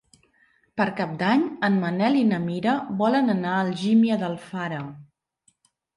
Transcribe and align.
Per 0.79 0.85
Cap 1.01 1.11
d'Any 1.19 1.43
en 1.67 1.77
Manel 1.83 2.17
i 2.21 2.25
na 2.29 2.39
Mira 2.47 2.73
volen 3.03 3.35
anar 3.35 3.53
a 3.57 3.61
Algímia 3.67 4.19
d'Alfara. 4.23 4.81